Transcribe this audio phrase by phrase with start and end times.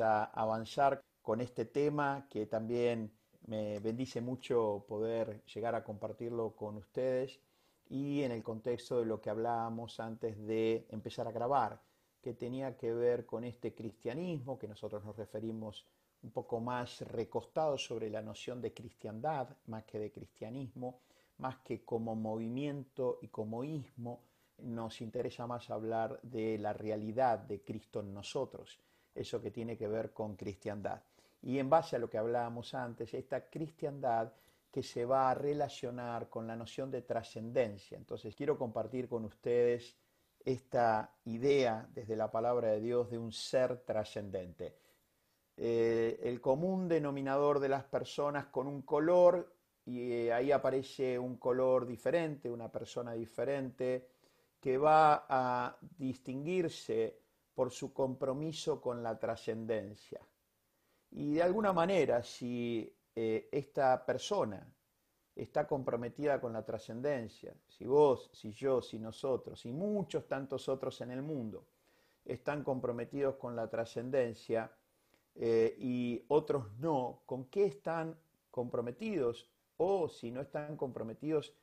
[0.00, 3.12] a avanzar con este tema que también
[3.46, 7.40] me bendice mucho poder llegar a compartirlo con ustedes
[7.88, 11.82] y en el contexto de lo que hablábamos antes de empezar a grabar,
[12.20, 15.86] que tenía que ver con este cristianismo, que nosotros nos referimos
[16.22, 21.00] un poco más recostado sobre la noción de cristiandad, más que de cristianismo,
[21.38, 24.22] más que como movimiento y como ismo,
[24.58, 28.78] nos interesa más hablar de la realidad de Cristo en nosotros,
[29.14, 31.02] eso que tiene que ver con cristiandad.
[31.42, 34.32] Y en base a lo que hablábamos antes, esta cristiandad
[34.70, 37.98] que se va a relacionar con la noción de trascendencia.
[37.98, 39.96] Entonces quiero compartir con ustedes
[40.44, 44.76] esta idea desde la palabra de Dios de un ser trascendente.
[45.56, 51.36] Eh, el común denominador de las personas con un color, y eh, ahí aparece un
[51.36, 54.08] color diferente, una persona diferente,
[54.58, 57.21] que va a distinguirse
[57.54, 60.20] por su compromiso con la trascendencia.
[61.10, 64.66] Y de alguna manera, si eh, esta persona
[65.34, 71.00] está comprometida con la trascendencia, si vos, si yo, si nosotros, y muchos tantos otros
[71.00, 71.66] en el mundo
[72.24, 74.70] están comprometidos con la trascendencia
[75.34, 78.18] eh, y otros no, ¿con qué están
[78.50, 79.48] comprometidos?
[79.78, 81.54] O si no están comprometidos,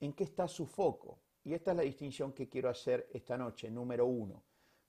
[0.00, 1.18] ¿en qué está su foco?
[1.44, 4.42] Y esta es la distinción que quiero hacer esta noche, número uno.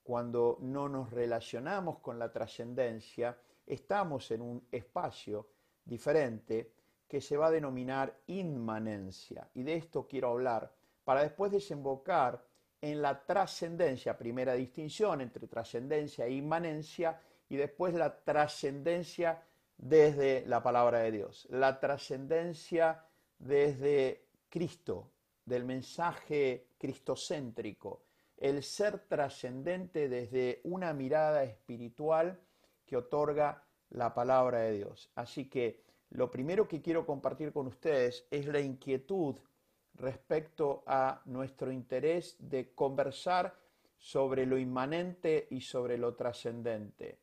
[0.03, 5.47] Cuando no nos relacionamos con la trascendencia, estamos en un espacio
[5.85, 6.73] diferente
[7.07, 9.49] que se va a denominar inmanencia.
[9.53, 10.71] Y de esto quiero hablar
[11.03, 12.43] para después desembocar
[12.81, 19.41] en la trascendencia, primera distinción entre trascendencia e inmanencia, y después la trascendencia
[19.77, 23.05] desde la palabra de Dios, la trascendencia
[23.37, 25.11] desde Cristo,
[25.45, 28.03] del mensaje cristocéntrico,
[28.37, 32.39] el ser trascendente desde una mirada espiritual
[32.85, 35.11] que otorga la palabra de Dios.
[35.15, 39.35] Así que lo primero que quiero compartir con ustedes es la inquietud
[39.95, 43.55] respecto a nuestro interés de conversar
[43.97, 47.19] sobre lo inmanente y sobre lo trascendente.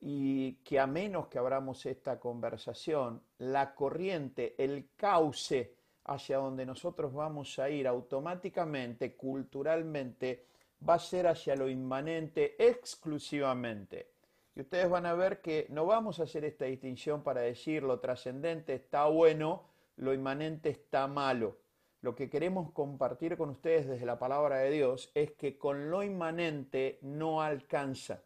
[0.00, 5.77] Y que a menos que abramos esta conversación, la corriente, el cauce
[6.08, 10.46] hacia donde nosotros vamos a ir automáticamente, culturalmente,
[10.86, 14.10] va a ser hacia lo inmanente exclusivamente.
[14.56, 18.00] Y ustedes van a ver que no vamos a hacer esta distinción para decir lo
[18.00, 19.64] trascendente está bueno,
[19.96, 21.58] lo inmanente está malo.
[22.00, 26.02] Lo que queremos compartir con ustedes desde la palabra de Dios es que con lo
[26.02, 28.22] inmanente no alcanza.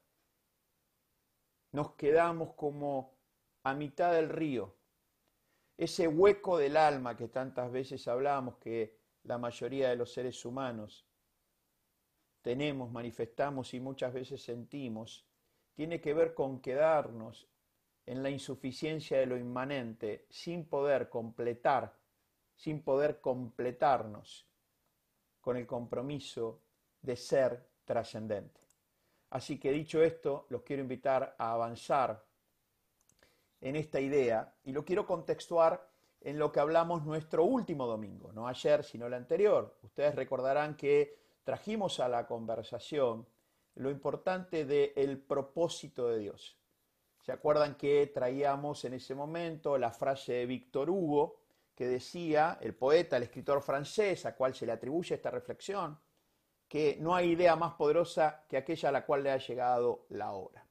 [1.72, 3.12] Nos quedamos como
[3.64, 4.74] a mitad del río
[5.76, 11.06] ese hueco del alma que tantas veces hablamos que la mayoría de los seres humanos
[12.42, 15.26] tenemos, manifestamos y muchas veces sentimos,
[15.74, 17.48] tiene que ver con quedarnos
[18.04, 21.96] en la insuficiencia de lo inmanente, sin poder completar,
[22.56, 24.48] sin poder completarnos
[25.40, 26.62] con el compromiso
[27.00, 28.60] de ser trascendente.
[29.30, 32.24] Así que dicho esto, los quiero invitar a avanzar
[33.62, 35.88] en esta idea y lo quiero contextuar
[36.20, 39.76] en lo que hablamos nuestro último domingo, no ayer, sino el anterior.
[39.82, 43.26] Ustedes recordarán que trajimos a la conversación
[43.76, 46.58] lo importante del propósito de Dios.
[47.22, 51.40] ¿Se acuerdan que traíamos en ese momento la frase de Víctor Hugo
[51.74, 55.98] que decía, el poeta, el escritor francés, a cual se le atribuye esta reflexión,
[56.68, 60.32] que no hay idea más poderosa que aquella a la cual le ha llegado la
[60.32, 60.61] hora?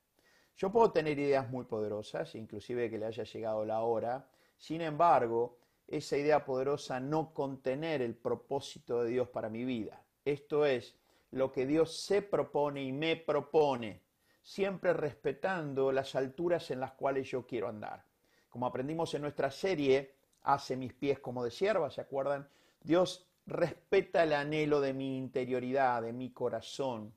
[0.62, 5.58] Yo puedo tener ideas muy poderosas, inclusive que le haya llegado la hora, sin embargo,
[5.88, 10.04] esa idea poderosa no contener el propósito de Dios para mi vida.
[10.24, 10.96] Esto es
[11.32, 14.04] lo que Dios se propone y me propone,
[14.44, 18.06] siempre respetando las alturas en las cuales yo quiero andar.
[18.48, 22.48] Como aprendimos en nuestra serie, hace mis pies como de sierva, ¿se acuerdan?
[22.80, 27.16] Dios respeta el anhelo de mi interioridad, de mi corazón,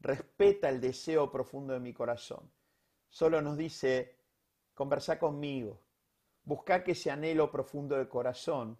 [0.00, 2.52] respeta el deseo profundo de mi corazón
[3.14, 4.16] solo nos dice,
[4.74, 5.80] conversa conmigo,
[6.42, 8.76] busca que ese anhelo profundo de corazón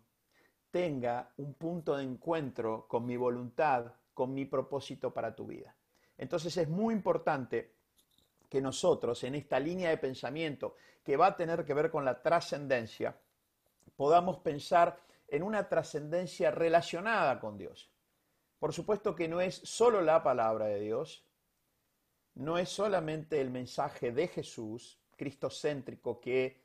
[0.73, 5.77] tenga un punto de encuentro con mi voluntad, con mi propósito para tu vida.
[6.19, 7.77] Entonces es muy importante
[8.49, 12.21] que nosotros en esta línea de pensamiento que va a tener que ver con la
[12.21, 13.17] trascendencia,
[13.95, 14.99] podamos pensar
[15.29, 17.89] en una trascendencia relacionada con Dios.
[18.59, 21.25] Por supuesto que no es solo la palabra de Dios,
[22.35, 26.63] no es solamente el mensaje de Jesús, cristocéntrico, que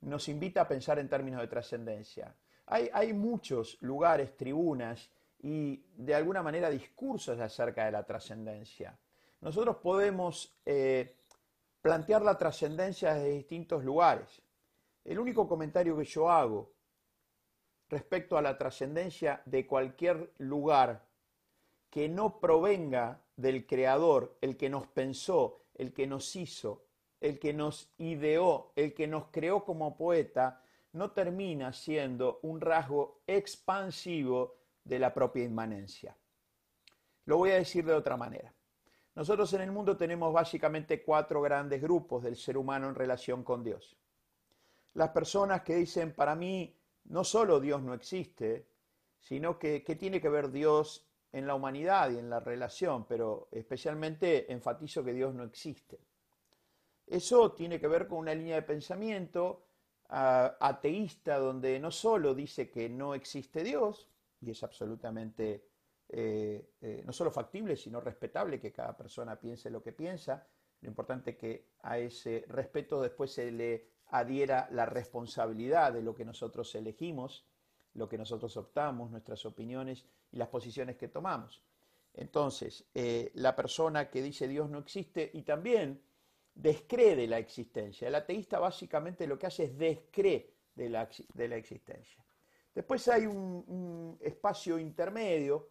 [0.00, 2.34] nos invita a pensar en términos de trascendencia.
[2.66, 5.08] Hay, muchos lugares, tribunas
[5.38, 8.98] y de alguna manera discursos acerca de la trascendencia.
[9.40, 11.16] Nosotros podemos eh,
[11.80, 14.42] plantear la trascendencia desde distintos lugares.
[15.04, 16.72] El único comentario que yo hago
[17.88, 21.06] respecto a la trascendencia de cualquier lugar
[21.88, 26.86] que no provenga del Creador, el que nos pensó, el que nos hizo,
[27.20, 30.62] el que nos ideó, el que nos creó como poeta,
[30.92, 36.16] no termina siendo un rasgo expansivo de la propia inmanencia.
[37.26, 38.54] Lo voy a decir de otra manera.
[39.14, 43.64] Nosotros en el mundo tenemos básicamente cuatro grandes grupos del ser humano en relación con
[43.64, 43.96] Dios.
[44.94, 48.68] Las personas que dicen, para mí, no solo Dios no existe,
[49.18, 53.06] sino que, ¿qué tiene que ver Dios en la humanidad y en la relación?
[53.06, 55.98] Pero especialmente enfatizo que Dios no existe.
[57.06, 59.66] Eso tiene que ver con una línea de pensamiento
[60.08, 64.08] ateísta donde no solo dice que no existe Dios,
[64.40, 65.68] y es absolutamente
[66.08, 70.46] eh, eh, no solo factible, sino respetable que cada persona piense lo que piensa,
[70.80, 76.14] lo importante es que a ese respeto después se le adhiera la responsabilidad de lo
[76.14, 77.44] que nosotros elegimos,
[77.96, 81.62] lo que nosotros optamos, nuestras opiniones y las posiciones que tomamos.
[82.14, 86.00] Entonces, eh, la persona que dice Dios no existe y también
[86.54, 88.08] descree la existencia.
[88.08, 92.24] El ateísta básicamente lo que hace es descree de la, de la existencia.
[92.74, 95.70] Después hay un, espacio intermedio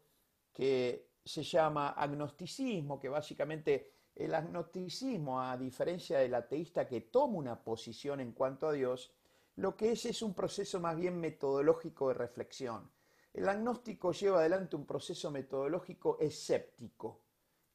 [0.52, 7.64] que se llama agnosticismo, que básicamente el agnosticismo, a diferencia del ateísta que toma una
[7.64, 9.12] posición en cuanto a Dios,
[9.58, 12.92] lo que es es un proceso más bien metodológico de reflexión.
[13.34, 17.22] El agnóstico lleva adelante un proceso metodológico escéptico.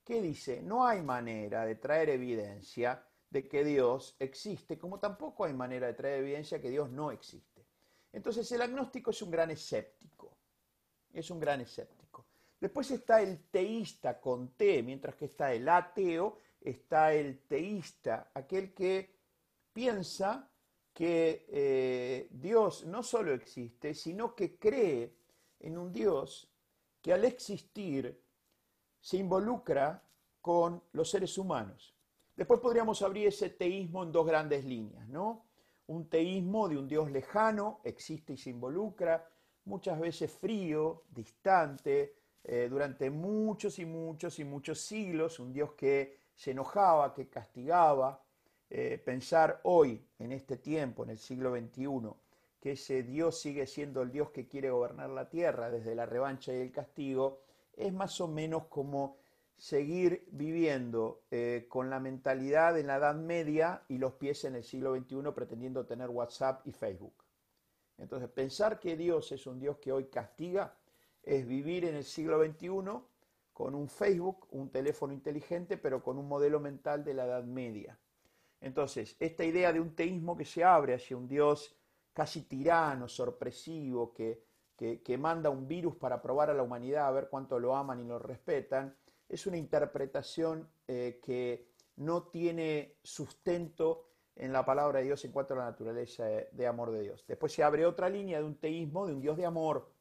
[0.05, 0.63] ¿Qué dice?
[0.63, 5.95] No hay manera de traer evidencia de que Dios existe, como tampoco hay manera de
[5.95, 7.67] traer evidencia de que Dios no existe.
[8.13, 10.37] Entonces el agnóstico es un gran escéptico.
[11.13, 12.27] Es un gran escéptico.
[12.61, 18.75] Después está el teísta con T, mientras que está el ateo, está el teísta, aquel
[18.75, 19.17] que
[19.73, 20.50] piensa
[21.01, 25.17] que eh, Dios no solo existe, sino que cree
[25.61, 26.47] en un Dios
[27.01, 28.23] que al existir
[29.01, 30.07] se involucra
[30.43, 31.95] con los seres humanos.
[32.37, 35.47] Después podríamos abrir ese teísmo en dos grandes líneas, ¿no?
[35.87, 39.27] Un teísmo de un Dios lejano, existe y se involucra,
[39.65, 42.15] muchas veces frío, distante,
[42.45, 48.23] eh, durante muchos y muchos y muchos siglos, un Dios que se enojaba, que castigaba.
[48.73, 52.15] Eh, pensar hoy, en este tiempo, en el siglo XXI,
[52.61, 56.53] que ese Dios sigue siendo el Dios que quiere gobernar la tierra desde la revancha
[56.53, 57.43] y el castigo,
[57.77, 59.17] es más o menos como
[59.57, 64.63] seguir viviendo eh, con la mentalidad en la Edad Media y los pies en el
[64.63, 67.25] siglo XXI pretendiendo tener WhatsApp y Facebook.
[67.99, 70.77] Entonces, pensar que Dios es un Dios que hoy castiga
[71.25, 72.69] es vivir en el siglo XXI
[73.53, 77.99] con un Facebook, un teléfono inteligente, pero con un modelo mental de la Edad Media.
[78.61, 81.77] Entonces, esta idea de un teísmo que se abre hacia un Dios
[82.13, 84.45] casi tirano, sorpresivo, que,
[84.77, 88.05] que, manda un virus para probar a la humanidad a ver cuánto lo aman y
[88.05, 88.97] lo respetan,
[89.29, 95.55] es una interpretación eh, que no tiene sustento en la palabra de Dios en cuanto
[95.55, 97.25] a la naturaleza de amor de Dios.
[97.27, 99.93] Después se abre otra línea de un teísmo, de un Dios de amor,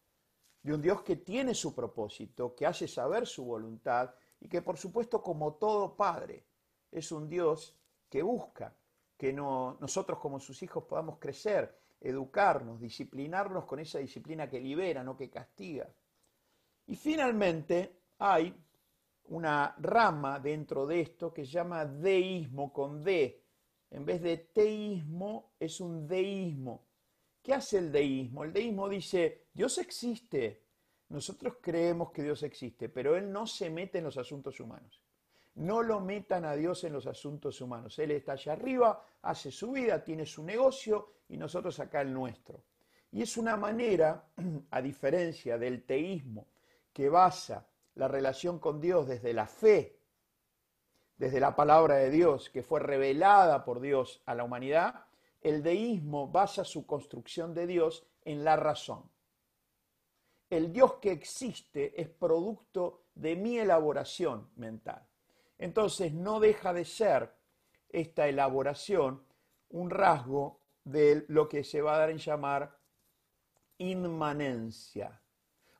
[0.63, 4.77] de un Dios que tiene su propósito, que hace saber su voluntad y que por
[4.77, 6.45] supuesto como todo padre
[6.91, 7.78] es un Dios
[8.09, 8.75] que busca
[9.17, 15.17] que nosotros como sus hijos podamos crecer, educarnos, disciplinarnos con esa disciplina que libera, no
[15.17, 15.93] que castiga.
[16.87, 18.55] Y finalmente hay
[19.25, 23.43] una rama dentro de esto que se llama deísmo con D.
[23.91, 26.85] En vez de teísmo es un deísmo.
[27.41, 28.43] ¿Qué hace el deísmo?
[28.43, 30.63] El deísmo dice, Dios existe.
[31.09, 35.01] Nosotros creemos que Dios existe, pero Él no se mete en los asuntos humanos.
[35.55, 37.97] No lo metan a Dios en los asuntos humanos.
[37.99, 42.63] Él está allá arriba, hace su vida, tiene su negocio y nosotros acá el nuestro.
[43.11, 44.29] Y es una manera,
[44.71, 46.47] a diferencia del teísmo,
[46.93, 49.99] que basa la relación con Dios desde la fe,
[51.17, 55.05] desde la palabra de Dios que fue revelada por Dios a la humanidad,
[55.41, 59.09] el deísmo basa su construcción de Dios en la razón.
[60.49, 65.08] El Dios que existe es producto de mi elaboración mental.
[65.59, 67.31] Entonces no deja de ser
[67.89, 69.23] esta elaboración
[69.69, 72.79] un rasgo de lo que se va a dar en llamar
[73.77, 75.21] inmanencia,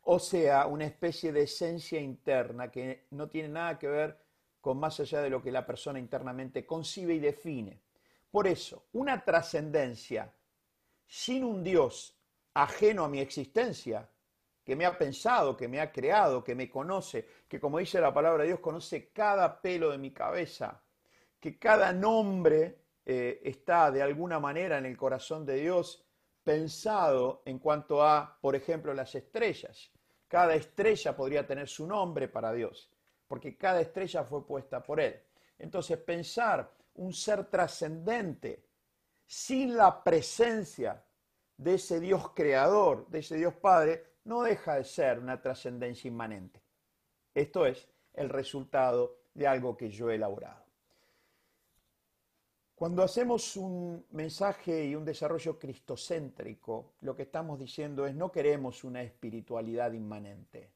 [0.03, 4.17] o sea, una especie de esencia interna que no tiene nada que ver
[4.61, 7.81] con más allá de lo que la persona internamente concibe y define.
[8.31, 10.31] Por eso, una trascendencia
[11.07, 12.17] sin un Dios
[12.53, 14.09] ajeno a mi existencia,
[14.69, 18.13] que me ha pensado, que me ha creado, que me conoce, que como dice la
[18.13, 20.79] palabra de Dios, conoce cada pelo de mi cabeza,
[21.39, 26.05] que cada nombre eh, está de alguna manera en el corazón de Dios
[26.43, 29.89] pensado en cuanto a, por ejemplo, las estrellas.
[30.27, 32.91] Cada estrella podría tener su nombre para Dios,
[33.27, 35.19] porque cada estrella fue puesta por Él.
[35.57, 38.67] Entonces, pensar un ser trascendente
[39.25, 41.03] sin la presencia
[41.57, 46.61] de ese Dios creador, de ese Dios Padre, no deja de ser una trascendencia inmanente.
[47.33, 50.63] Esto es el resultado de algo que yo he elaborado.
[52.75, 58.83] Cuando hacemos un mensaje y un desarrollo cristocéntrico, lo que estamos diciendo es no queremos
[58.83, 60.69] una espiritualidad inmanente.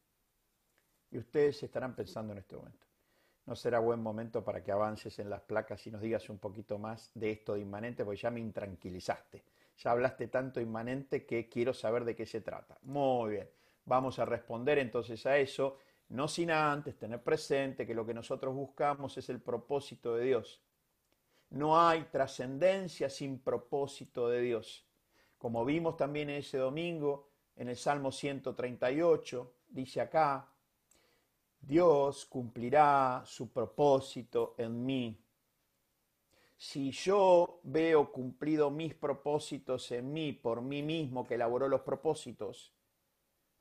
[1.12, 2.88] Y ustedes estarán pensando en este momento.
[3.46, 6.80] No será buen momento para que avances en las placas y nos digas un poquito
[6.80, 9.44] más de esto de inmanente, porque ya me intranquilizaste.
[9.78, 12.78] Ya hablaste tanto inmanente que quiero saber de qué se trata.
[12.84, 13.50] Muy bien,
[13.86, 15.78] vamos a responder entonces a eso,
[16.10, 20.62] no sin antes tener presente que lo que nosotros buscamos es el propósito de Dios.
[21.50, 24.86] No hay trascendencia sin propósito de Dios.
[25.38, 30.50] Como vimos también ese domingo en el Salmo 138, dice acá,
[31.60, 35.23] Dios cumplirá su propósito en mí
[36.64, 42.74] si yo veo cumplido mis propósitos en mí, por mí mismo que elaboró los propósitos,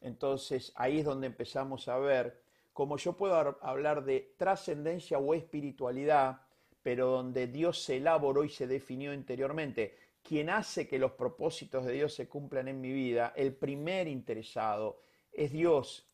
[0.00, 6.42] entonces ahí es donde empezamos a ver cómo yo puedo hablar de trascendencia o espiritualidad,
[6.80, 9.96] pero donde Dios se elaboró y se definió interiormente.
[10.22, 15.02] Quien hace que los propósitos de Dios se cumplan en mi vida, el primer interesado,
[15.32, 16.08] es Dios.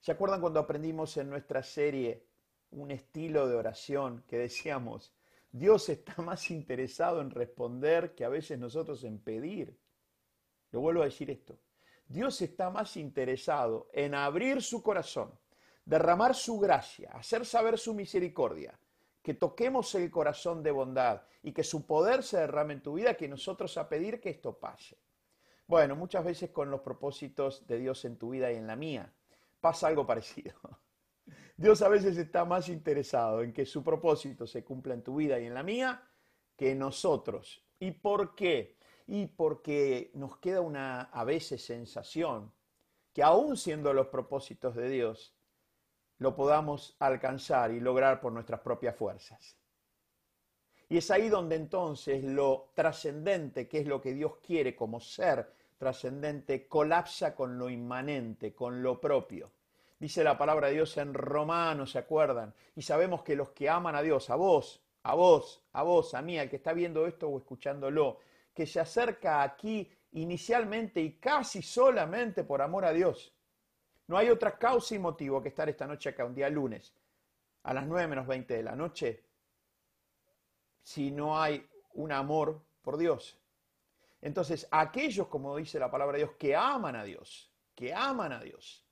[0.00, 2.26] ¿Se acuerdan cuando aprendimos en nuestra serie
[2.72, 5.15] un estilo de oración que decíamos,
[5.56, 9.78] Dios está más interesado en responder que a veces nosotros en pedir.
[10.70, 11.58] Lo vuelvo a decir esto.
[12.06, 15.32] Dios está más interesado en abrir su corazón,
[15.84, 18.78] derramar su gracia, hacer saber su misericordia,
[19.22, 23.14] que toquemos el corazón de bondad y que su poder se derrame en tu vida,
[23.14, 24.98] que nosotros a pedir que esto pase.
[25.66, 29.12] Bueno, muchas veces con los propósitos de Dios en tu vida y en la mía
[29.60, 30.54] pasa algo parecido.
[31.58, 35.40] Dios a veces está más interesado en que su propósito se cumpla en tu vida
[35.40, 36.06] y en la mía
[36.54, 37.64] que en nosotros.
[37.78, 38.76] ¿Y por qué?
[39.06, 42.52] Y porque nos queda una a veces sensación
[43.14, 45.34] que aún siendo los propósitos de Dios,
[46.18, 49.56] lo podamos alcanzar y lograr por nuestras propias fuerzas.
[50.90, 55.50] Y es ahí donde entonces lo trascendente, que es lo que Dios quiere como ser
[55.78, 59.55] trascendente, colapsa con lo inmanente, con lo propio.
[59.98, 62.54] Dice la palabra de Dios en Romanos, ¿se acuerdan?
[62.74, 66.20] Y sabemos que los que aman a Dios, a vos, a vos, a vos, a
[66.20, 68.18] mí, al que está viendo esto o escuchándolo,
[68.52, 73.32] que se acerca aquí inicialmente y casi solamente por amor a Dios.
[74.08, 76.94] No hay otra causa y motivo que estar esta noche acá, un día lunes,
[77.62, 79.24] a las 9 menos 20 de la noche,
[80.82, 83.38] si no hay un amor por Dios.
[84.20, 88.40] Entonces, aquellos, como dice la palabra de Dios, que aman a Dios, que aman a
[88.40, 88.85] Dios,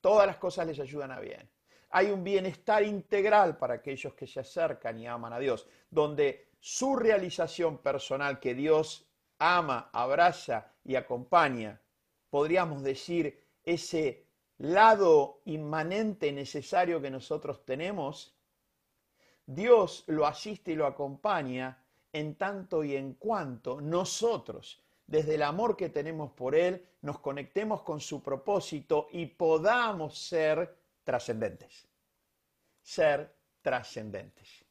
[0.00, 1.48] Todas las cosas les ayudan a bien.
[1.90, 6.96] Hay un bienestar integral para aquellos que se acercan y aman a Dios, donde su
[6.96, 11.80] realización personal que Dios ama, abraza y acompaña,
[12.30, 14.26] podríamos decir, ese
[14.58, 18.36] lado inmanente necesario que nosotros tenemos,
[19.46, 25.74] Dios lo asiste y lo acompaña en tanto y en cuanto nosotros desde el amor
[25.74, 31.88] que tenemos por Él, nos conectemos con su propósito y podamos ser trascendentes.
[32.82, 34.66] Ser trascendentes.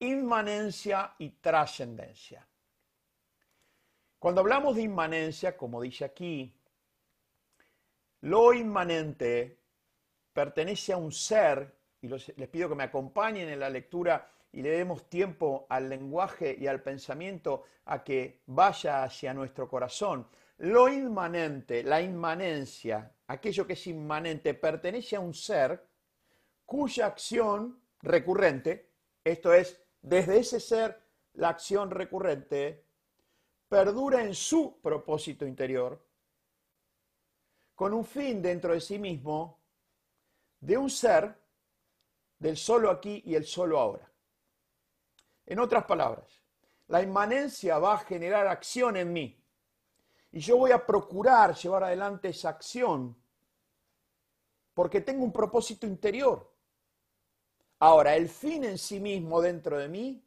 [0.00, 2.46] Inmanencia y trascendencia.
[4.18, 6.52] Cuando hablamos de inmanencia, como dice aquí,
[8.22, 9.60] lo inmanente
[10.32, 14.70] pertenece a un ser, y les pido que me acompañen en la lectura y le
[14.70, 20.26] demos tiempo al lenguaje y al pensamiento a que vaya hacia nuestro corazón.
[20.58, 25.86] Lo inmanente, la inmanencia, aquello que es inmanente, pertenece a un ser
[26.66, 28.90] cuya acción recurrente,
[29.24, 31.00] esto es, desde ese ser,
[31.34, 32.84] la acción recurrente,
[33.68, 36.04] perdura en su propósito interior,
[37.74, 39.58] con un fin dentro de sí mismo,
[40.60, 41.34] de un ser
[42.38, 44.09] del solo aquí y el solo ahora.
[45.50, 46.44] En otras palabras,
[46.86, 49.44] la inmanencia va a generar acción en mí.
[50.30, 53.16] Y yo voy a procurar llevar adelante esa acción
[54.72, 56.48] porque tengo un propósito interior.
[57.80, 60.24] Ahora, el fin en sí mismo dentro de mí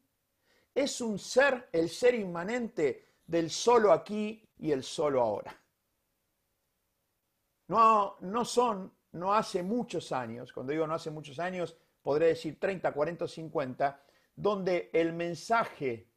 [0.75, 5.57] es un ser, el ser inmanente del solo aquí y el solo ahora.
[7.69, 12.59] No, no son, no hace muchos años, cuando digo no hace muchos años, podré decir
[12.59, 14.03] 30, 40 o 50,
[14.35, 16.09] donde el mensaje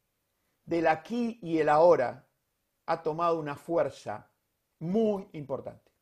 [0.64, 2.26] del aquí y el ahora
[2.86, 4.30] ha tomado una fuerza
[4.78, 5.92] muy importante.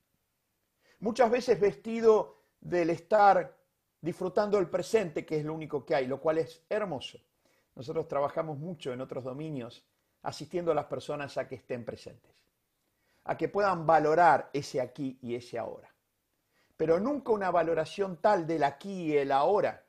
[1.00, 3.56] Muchas veces vestido del estar
[4.00, 7.18] disfrutando el presente, que es lo único que hay, lo cual es hermoso.
[7.75, 9.87] Nosotros trabajamos mucho en otros dominios
[10.23, 12.47] asistiendo a las personas a que estén presentes,
[13.25, 15.92] a que puedan valorar ese aquí y ese ahora.
[16.76, 19.84] Pero nunca una valoración tal del aquí y el ahora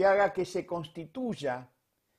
[0.00, 1.68] que haga que se constituya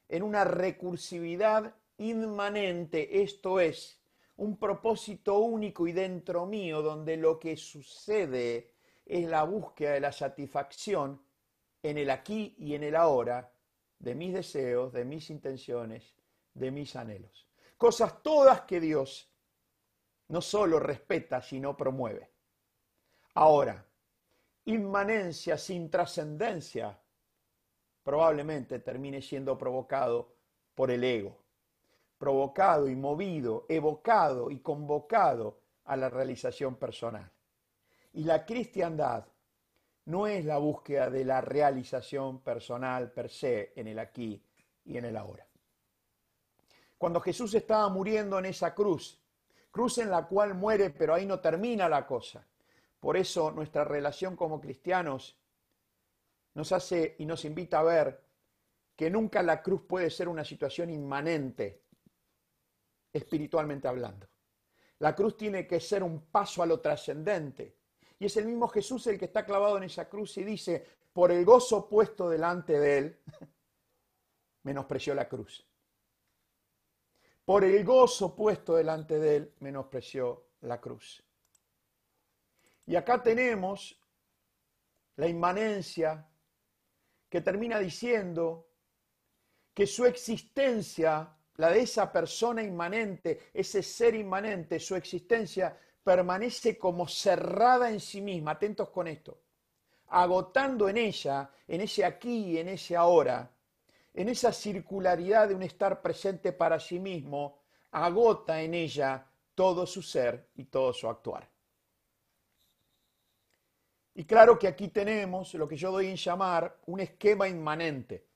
[0.08, 4.00] en una recursividad inmanente, esto es,
[4.36, 10.12] un propósito único y dentro mío, donde lo que sucede es la búsqueda de la
[10.12, 11.24] satisfacción
[11.82, 13.52] en el aquí y en el ahora
[13.98, 16.14] de mis deseos, de mis intenciones,
[16.54, 17.50] de mis anhelos.
[17.78, 19.28] Cosas todas que Dios
[20.28, 22.30] no solo respeta, sino promueve.
[23.34, 23.84] Ahora,
[24.66, 27.01] inmanencia sin trascendencia
[28.04, 30.34] probablemente termine siendo provocado
[30.76, 31.38] por el ego,
[32.18, 37.30] provocado y movido, evocado y convocado a la realización personal.
[38.14, 39.26] Y la cristiandad
[40.06, 44.44] no es la búsqueda de la realización personal per se en el aquí
[44.86, 45.46] y en el ahora.
[46.98, 49.20] Cuando Jesús estaba muriendo en esa cruz,
[49.72, 52.46] cruz en la cual muere, pero ahí no termina la cosa.
[53.00, 55.36] Por eso nuestra relación como cristianos
[56.54, 58.24] nos hace y nos invita a ver
[58.96, 61.84] que nunca la cruz puede ser una situación inmanente,
[63.12, 64.28] espiritualmente hablando.
[65.00, 67.78] La cruz tiene que ser un paso a lo trascendente.
[68.20, 71.32] Y es el mismo Jesús el que está clavado en esa cruz y dice, por
[71.32, 73.20] el gozo puesto delante de él,
[74.64, 75.68] menospreció la cruz.
[77.44, 81.24] Por el gozo puesto delante de él, menospreció la cruz.
[82.86, 84.00] Y acá tenemos
[85.16, 86.28] la inmanencia
[87.32, 88.68] que termina diciendo
[89.74, 97.08] que su existencia, la de esa persona inmanente, ese ser inmanente, su existencia permanece como
[97.08, 99.44] cerrada en sí misma, atentos con esto,
[100.08, 103.50] agotando en ella, en ese aquí y en ese ahora,
[104.14, 110.02] en esa circularidad de un estar presente para sí mismo, agota en ella todo su
[110.02, 111.51] ser y todo su actuar.
[114.14, 118.28] Y claro que aquí tenemos lo que yo doy en llamar un esquema inmanente.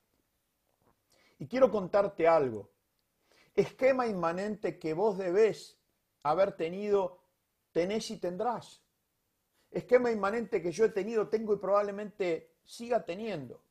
[1.38, 2.70] Y quiero contarte algo.
[3.54, 5.78] Esquema inmanente que vos debés
[6.22, 7.22] haber tenido,
[7.72, 8.82] tenés y tendrás.
[9.70, 13.62] Esquema inmanente que yo he tenido, tengo y probablemente siga teniendo.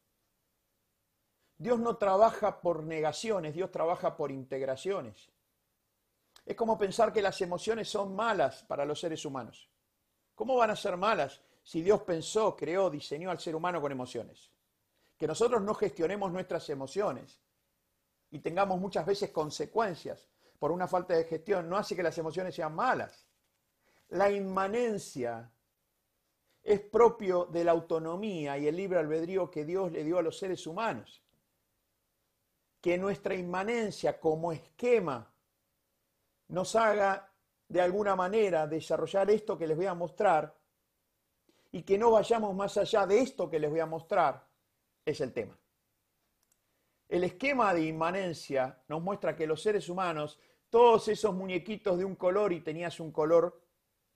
[1.57, 5.31] Dios no trabaja por negaciones, Dios trabaja por integraciones.
[6.45, 9.69] Es como pensar que las emociones son malas para los seres humanos.
[10.35, 14.51] ¿Cómo van a ser malas si Dios pensó, creó, diseñó al ser humano con emociones.
[15.17, 17.41] Que nosotros no gestionemos nuestras emociones
[18.29, 22.53] y tengamos muchas veces consecuencias por una falta de gestión no hace que las emociones
[22.53, 23.27] sean malas.
[24.09, 25.51] La inmanencia
[26.61, 30.37] es propio de la autonomía y el libre albedrío que Dios le dio a los
[30.37, 31.23] seres humanos.
[32.79, 35.33] Que nuestra inmanencia como esquema
[36.49, 37.33] nos haga
[37.67, 40.55] de alguna manera desarrollar esto que les voy a mostrar
[41.75, 44.47] y que no vayamos más allá de esto que les voy a mostrar,
[45.03, 45.59] es el tema.
[47.09, 52.15] El esquema de inmanencia nos muestra que los seres humanos, todos esos muñequitos de un
[52.15, 53.61] color y tenías un color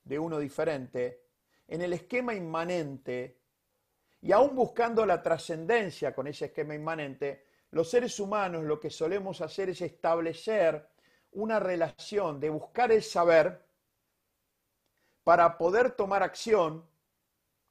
[0.02, 1.26] de uno diferente,
[1.68, 3.42] en el esquema inmanente,
[4.22, 9.42] y aún buscando la trascendencia con ese esquema inmanente, los seres humanos lo que solemos
[9.42, 10.88] hacer es establecer
[11.32, 13.62] una relación de buscar el saber
[15.24, 16.88] para poder tomar acción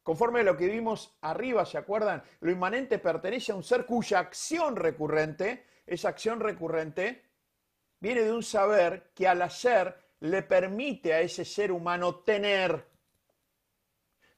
[0.09, 2.23] Conforme a lo que vimos arriba, ¿se acuerdan?
[2.39, 7.25] Lo inmanente pertenece a un ser cuya acción recurrente, esa acción recurrente,
[7.99, 12.87] viene de un saber que al hacer le permite a ese ser humano tener.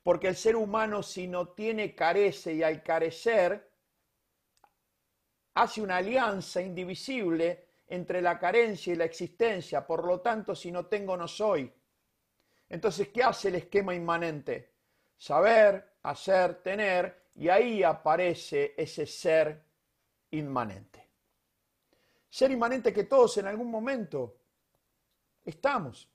[0.03, 3.71] Porque el ser humano si no tiene carece y al carecer
[5.53, 9.87] hace una alianza indivisible entre la carencia y la existencia.
[9.87, 11.71] Por lo tanto, si no tengo, no soy.
[12.67, 14.70] Entonces, ¿qué hace el esquema inmanente?
[15.21, 19.63] Saber, hacer, tener, y ahí aparece ese ser
[20.31, 21.09] inmanente.
[22.27, 24.37] Ser inmanente que todos en algún momento
[25.45, 26.09] estamos.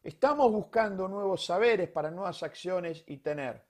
[0.00, 3.60] Estamos buscando nuevos saberes para nuevas acciones y tener.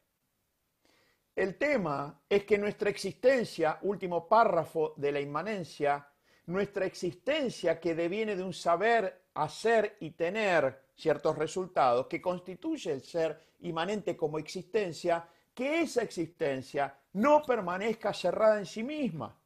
[1.34, 6.06] El tema es que nuestra existencia, último párrafo de la inmanencia,
[6.46, 13.02] nuestra existencia que deviene de un saber, hacer y tener, ciertos resultados que constituye el
[13.02, 19.36] ser inmanente como existencia, que esa existencia no permanezca cerrada en sí misma.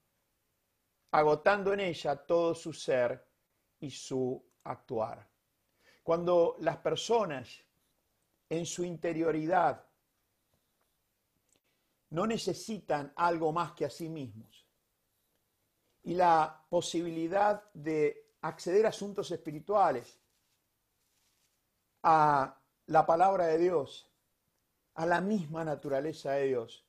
[1.11, 3.27] agotando en ella todo su ser
[3.81, 5.27] y su actuar.
[6.03, 7.49] Cuando las personas
[8.49, 9.85] en su interioridad
[12.11, 14.67] no necesitan algo más que a sí mismos
[16.05, 20.18] y la posibilidad de acceder a asuntos espirituales,
[22.03, 24.11] a la palabra de Dios,
[24.95, 26.87] a la misma naturaleza de Dios,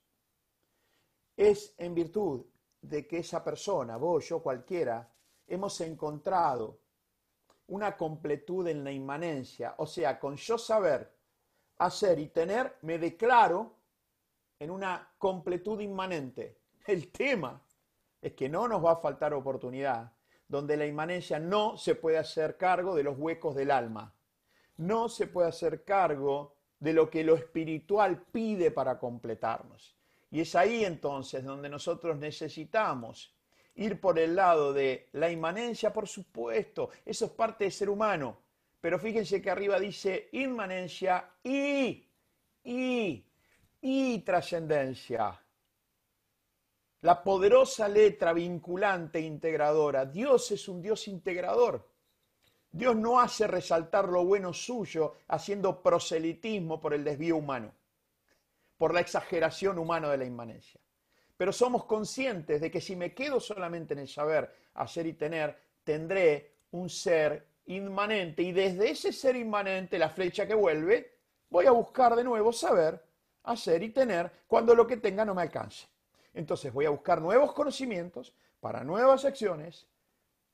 [1.35, 2.45] es en virtud
[2.81, 5.11] de que esa persona, vos, yo, cualquiera,
[5.47, 6.79] hemos encontrado
[7.67, 11.15] una completud en la inmanencia, o sea, con yo saber,
[11.77, 13.75] hacer y tener, me declaro
[14.59, 16.59] en una completud inmanente.
[16.85, 17.61] El tema
[18.21, 20.11] es que no nos va a faltar oportunidad,
[20.47, 24.13] donde la inmanencia no se puede hacer cargo de los huecos del alma,
[24.79, 29.95] no se puede hacer cargo de lo que lo espiritual pide para completarnos.
[30.31, 33.35] Y es ahí entonces donde nosotros necesitamos
[33.75, 38.37] ir por el lado de la inmanencia, por supuesto, eso es parte del ser humano.
[38.79, 42.07] Pero fíjense que arriba dice inmanencia y,
[42.63, 43.25] y,
[43.81, 45.37] y trascendencia.
[47.01, 50.05] La poderosa letra vinculante e integradora.
[50.05, 51.85] Dios es un Dios integrador.
[52.71, 57.73] Dios no hace resaltar lo bueno suyo haciendo proselitismo por el desvío humano
[58.79, 60.79] por la exageración humana de la inmanencia.
[61.37, 65.55] Pero somos conscientes de que si me quedo solamente en el saber, hacer y tener,
[65.83, 71.71] tendré un ser inmanente y desde ese ser inmanente, la flecha que vuelve, voy a
[71.71, 73.03] buscar de nuevo saber,
[73.43, 75.85] hacer y tener cuando lo que tenga no me alcance.
[76.33, 79.87] Entonces voy a buscar nuevos conocimientos para nuevas acciones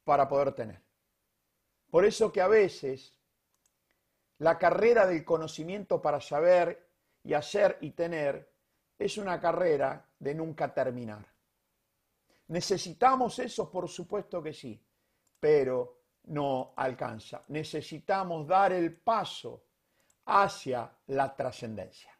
[0.04, 0.85] para poder tener.
[1.95, 3.17] Por eso que a veces
[4.39, 6.89] la carrera del conocimiento para saber
[7.23, 8.51] y hacer y tener
[8.99, 11.25] es una carrera de nunca terminar.
[12.47, 13.71] ¿Necesitamos eso?
[13.71, 14.77] Por supuesto que sí,
[15.39, 17.41] pero no alcanza.
[17.47, 19.63] Necesitamos dar el paso
[20.25, 22.12] hacia la trascendencia.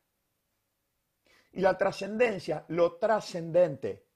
[1.51, 4.07] Y la trascendencia, lo trascendente,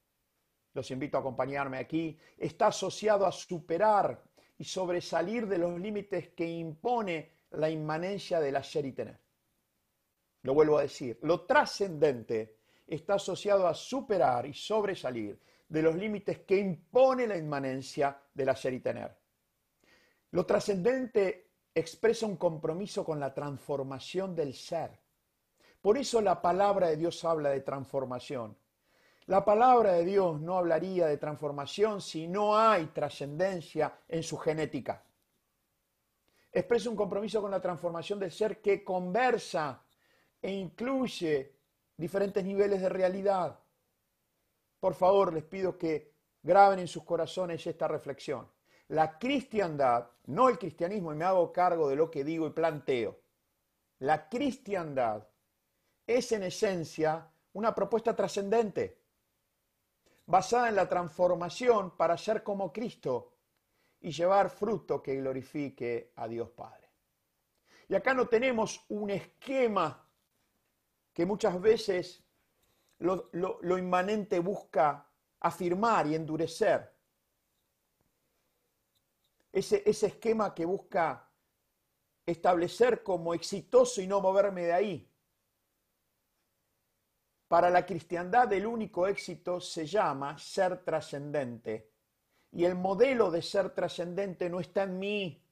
[0.74, 4.24] los invito a acompañarme aquí, está asociado a superar
[4.60, 9.20] y sobresalir de los límites que impone la inmanencia del hacer y tener.
[10.44, 16.40] Lo vuelvo a decir, lo trascendente está asociado a superar y sobresalir de los límites
[16.40, 19.16] que impone la inmanencia del hacer y tener.
[20.32, 25.00] Lo trascendente expresa un compromiso con la transformación del ser.
[25.82, 28.58] Por eso la palabra de Dios habla de transformación.
[29.30, 35.04] La palabra de Dios no hablaría de transformación si no hay trascendencia en su genética.
[36.52, 39.84] Expresa un compromiso con la transformación del ser que conversa
[40.42, 41.60] e incluye
[41.96, 43.60] diferentes niveles de realidad.
[44.80, 46.12] Por favor, les pido que
[46.42, 48.50] graben en sus corazones esta reflexión.
[48.88, 53.20] La cristiandad, no el cristianismo, y me hago cargo de lo que digo y planteo,
[54.00, 55.28] la cristiandad
[56.08, 58.99] es en esencia una propuesta trascendente,
[60.30, 63.34] basada en la transformación para ser como Cristo
[64.00, 66.88] y llevar fruto que glorifique a Dios Padre.
[67.88, 70.08] Y acá no tenemos un esquema
[71.12, 72.24] que muchas veces
[73.00, 76.94] lo, inmanente busca afirmar y endurecer.
[79.52, 81.28] Ese, esquema que busca
[82.24, 85.09] establecer como exitoso y no moverme de ahí.
[87.50, 91.90] Para la cristiandad el único éxito se llama ser trascendente.
[92.52, 95.44] Y el modelo de ser trascendente no está en mí,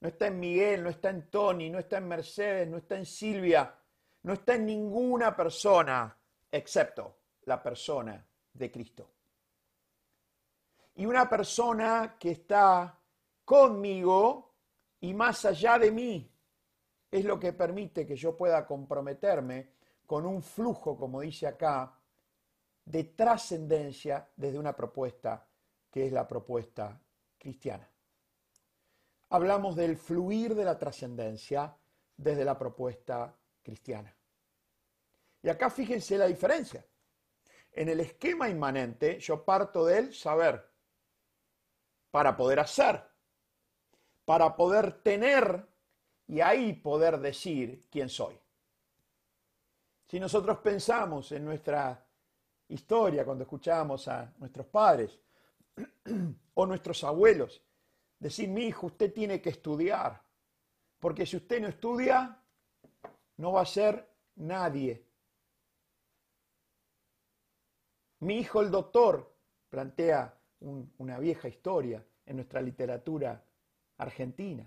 [0.00, 3.06] no está en Miguel, no está en Tony, no está en Mercedes, no está en
[3.06, 3.74] Silvia,
[4.22, 6.14] no está en ninguna persona
[6.52, 9.10] excepto la persona de Cristo.
[10.96, 12.98] Y una persona que está
[13.46, 14.52] conmigo
[15.00, 16.30] y más allá de mí
[17.10, 19.72] es lo que permite que yo pueda comprometerme
[20.06, 21.98] con un flujo, como dice acá,
[22.84, 25.46] de trascendencia desde una propuesta
[25.90, 27.00] que es la propuesta
[27.38, 27.88] cristiana.
[29.30, 31.76] Hablamos del fluir de la trascendencia
[32.16, 34.14] desde la propuesta cristiana.
[35.42, 36.84] Y acá fíjense la diferencia.
[37.72, 40.70] En el esquema inmanente yo parto del saber
[42.10, 43.02] para poder hacer,
[44.24, 45.66] para poder tener
[46.26, 48.38] y ahí poder decir quién soy.
[50.14, 52.06] Si nosotros pensamos en nuestra
[52.68, 55.18] historia cuando escuchamos a nuestros padres
[56.54, 57.60] o nuestros abuelos
[58.20, 60.22] decir, mi hijo, usted tiene que estudiar,
[61.00, 62.40] porque si usted no estudia,
[63.38, 65.04] no va a ser nadie.
[68.20, 69.36] Mi hijo el doctor,
[69.68, 73.44] plantea una vieja historia en nuestra literatura
[73.96, 74.64] argentina.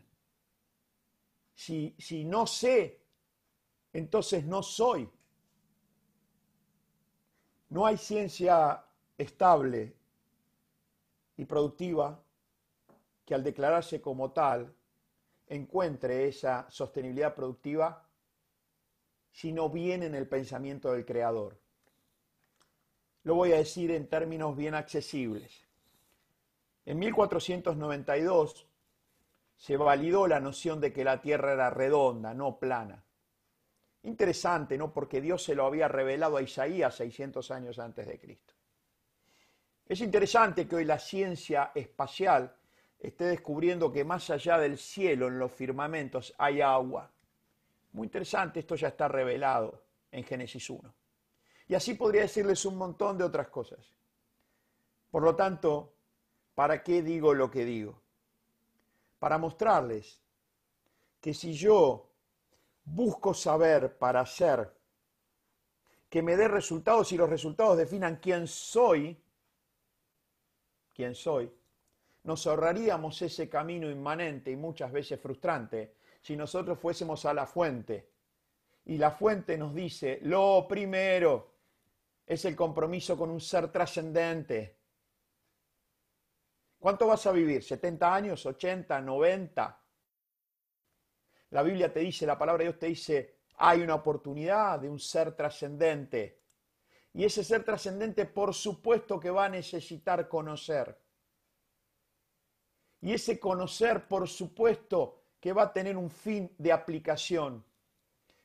[1.53, 3.01] Si, si no sé,
[3.93, 5.10] entonces no soy.
[7.69, 8.84] No hay ciencia
[9.17, 9.93] estable
[11.36, 12.19] y productiva
[13.25, 14.73] que al declararse como tal
[15.47, 18.06] encuentre esa sostenibilidad productiva
[19.32, 21.60] si no viene en el pensamiento del creador.
[23.23, 25.67] Lo voy a decir en términos bien accesibles.
[26.86, 28.65] En 1492
[29.58, 33.03] se validó la noción de que la Tierra era redonda, no plana.
[34.03, 34.93] Interesante, ¿no?
[34.93, 38.53] Porque Dios se lo había revelado a Isaías 600 años antes de Cristo.
[39.88, 42.55] Es interesante que hoy la ciencia espacial
[42.99, 47.10] esté descubriendo que más allá del cielo, en los firmamentos, hay agua.
[47.93, 50.93] Muy interesante, esto ya está revelado en Génesis 1.
[51.69, 53.93] Y así podría decirles un montón de otras cosas.
[55.12, 55.93] Por lo tanto,
[56.55, 58.01] ¿para qué digo lo que digo?
[59.19, 60.21] Para mostrarles
[61.21, 62.07] que si yo
[62.88, 64.71] busco saber para hacer,
[66.10, 69.21] que me dé resultados y los resultados definan quién soy,
[70.93, 71.52] quién soy,
[72.23, 78.10] nos ahorraríamos ese camino inmanente y muchas veces frustrante si nosotros fuésemos a la fuente.
[78.86, 81.56] Y la fuente nos dice, lo primero
[82.26, 84.78] es el compromiso con un ser trascendente.
[86.80, 87.62] ¿Cuánto vas a vivir?
[87.62, 88.45] ¿70 años?
[88.45, 88.88] ¿80?
[89.04, 89.76] ¿90?
[91.51, 94.99] La Biblia te dice, la palabra de Dios te dice, hay una oportunidad de un
[94.99, 96.41] ser trascendente.
[97.13, 100.97] Y ese ser trascendente, por supuesto que va a necesitar conocer.
[103.01, 107.63] Y ese conocer, por supuesto, que va a tener un fin de aplicación.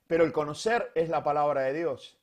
[0.07, 2.19] Pero el conocer es la palabra de Dios.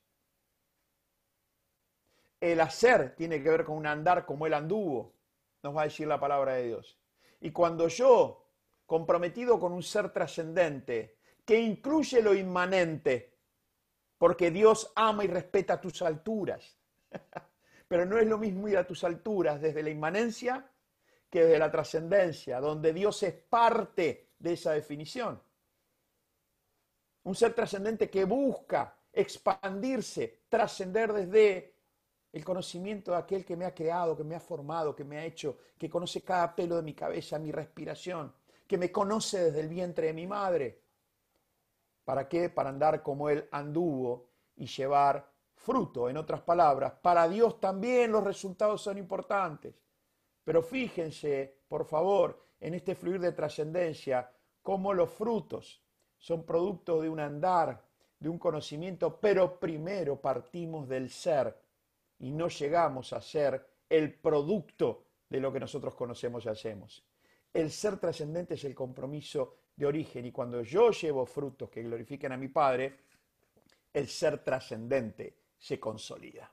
[2.39, 5.13] El hacer tiene que ver con un andar como él anduvo,
[5.61, 6.97] nos va a decir la palabra de Dios.
[7.41, 8.48] Y cuando yo,
[8.89, 13.37] comprometido con un ser trascendente, que incluye lo inmanente,
[14.17, 16.75] porque Dios ama y respeta tus alturas,
[17.87, 20.67] pero no es lo mismo ir a tus alturas desde la inmanencia
[21.29, 25.39] que desde la trascendencia, donde Dios es parte de esa definición.
[27.25, 31.75] Un ser trascendente que busca expandirse, trascender desde
[32.33, 35.25] el conocimiento de aquel que me ha creado, que me ha formado, que me ha
[35.25, 38.33] hecho, que conoce cada pelo de mi cabeza, mi respiración,
[38.69, 40.83] que me conoce desde el vientre de mi madre.
[42.05, 42.49] ¿Para qué?
[42.49, 46.07] Para andar como Él anduvo y llevar fruto.
[46.07, 49.73] En otras palabras, para Dios también los resultados son importantes.
[50.43, 55.83] Pero fíjense, por favor, en este fluir de trascendencia, cómo los frutos
[56.19, 57.83] son producto de un andar,
[58.19, 61.59] de un conocimiento, pero primero partimos del ser
[62.19, 67.03] y no llegamos a ser el producto de lo que nosotros conocemos y hacemos.
[67.53, 72.31] El ser trascendente es el compromiso de origen y cuando yo llevo frutos que glorifiquen
[72.31, 72.99] a mi Padre,
[73.93, 76.51] el ser trascendente se consolida.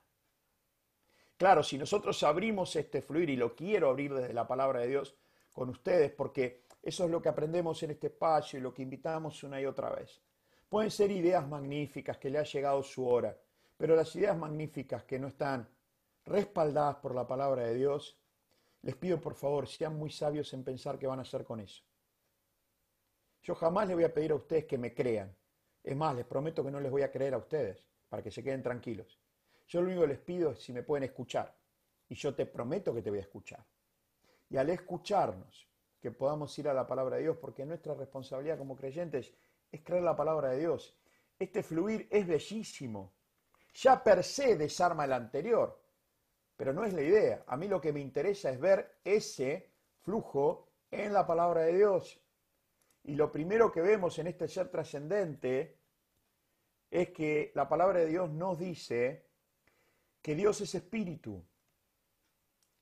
[1.37, 5.15] Claro, si nosotros abrimos este fluir y lo quiero abrir desde la palabra de Dios
[5.53, 9.43] con ustedes, porque eso es lo que aprendemos en este espacio y lo que invitamos
[9.43, 10.19] una y otra vez.
[10.67, 13.37] Pueden ser ideas magníficas que le ha llegado su hora,
[13.77, 15.67] pero las ideas magníficas que no están
[16.25, 18.17] respaldadas por la palabra de Dios,
[18.81, 21.83] les pido por favor, sean muy sabios en pensar qué van a hacer con eso.
[23.41, 25.35] Yo jamás les voy a pedir a ustedes que me crean.
[25.83, 28.43] Es más, les prometo que no les voy a creer a ustedes, para que se
[28.43, 29.19] queden tranquilos.
[29.67, 31.55] Yo lo único que les pido es si me pueden escuchar.
[32.09, 33.65] Y yo te prometo que te voy a escuchar.
[34.49, 35.67] Y al escucharnos,
[35.99, 39.33] que podamos ir a la palabra de Dios, porque nuestra responsabilidad como creyentes
[39.71, 40.95] es creer la palabra de Dios.
[41.39, 43.13] Este fluir es bellísimo
[43.77, 45.79] ya per se desarma el anterior.
[46.57, 47.43] Pero no es la idea.
[47.47, 49.69] A mí lo que me interesa es ver ese
[50.01, 52.19] flujo en la palabra de Dios.
[53.03, 55.77] Y lo primero que vemos en este ser trascendente
[56.89, 59.27] es que la palabra de Dios nos dice
[60.21, 61.43] que Dios es espíritu.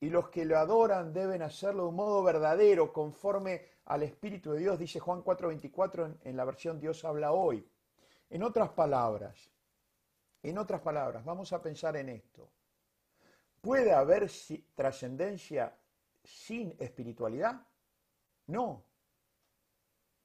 [0.00, 4.60] Y los que lo adoran deben hacerlo de un modo verdadero, conforme al Espíritu de
[4.60, 7.66] Dios, dice Juan 4:24 en, en la versión Dios habla hoy.
[8.28, 9.50] En otras palabras,
[10.42, 12.50] en otras palabras, vamos a pensar en esto.
[13.66, 14.30] ¿Puede haber
[14.76, 15.76] trascendencia
[16.22, 17.66] sin espiritualidad?
[18.46, 18.84] No.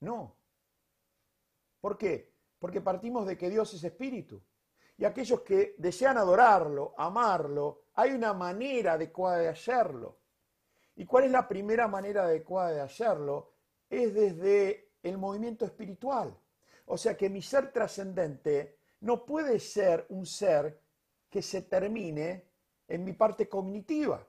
[0.02, 0.36] No.
[1.80, 2.36] ¿Por qué?
[2.60, 4.40] Porque partimos de que Dios es espíritu.
[4.96, 10.20] Y aquellos que desean adorarlo, amarlo, hay una manera adecuada de hacerlo.
[10.96, 13.54] ¿Y cuál es la primera manera adecuada de hacerlo?
[13.90, 16.40] Es desde el movimiento espiritual.
[16.86, 20.80] O sea que mi ser trascendente no puede ser un ser
[21.28, 22.51] que se termine
[22.92, 24.22] en mi parte cognitiva,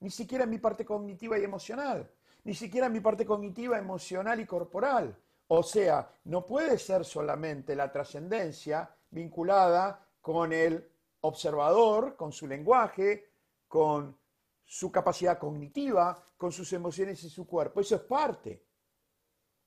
[0.00, 2.10] ni siquiera en mi parte cognitiva y emocional,
[2.44, 5.16] ni siquiera en mi parte cognitiva, emocional y corporal.
[5.46, 13.30] O sea, no puede ser solamente la trascendencia vinculada con el observador, con su lenguaje,
[13.68, 14.18] con
[14.64, 17.80] su capacidad cognitiva, con sus emociones y su cuerpo.
[17.80, 18.64] Eso es parte.